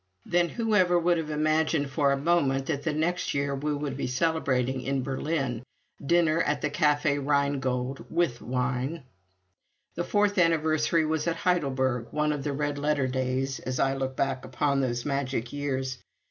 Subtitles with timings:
[0.25, 4.07] Then, whoever would have imagined for a moment that the next year we would be
[4.07, 5.61] celebrating in Berlin
[6.03, 9.03] dinner at the Café Rheingold, with wine!
[9.93, 14.15] The fourth anniversary was at Heidelberg one of the red letter days, as I look
[14.15, 15.99] back upon those magic years.